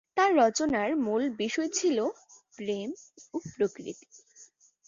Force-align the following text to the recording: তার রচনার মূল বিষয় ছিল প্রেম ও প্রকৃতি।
তার 0.17 0.31
রচনার 0.37 0.89
মূল 1.05 1.23
বিষয় 1.37 1.69
ছিল 1.73 1.97
প্রেম 2.57 2.89
ও 3.33 3.37
প্রকৃতি। 3.49 4.07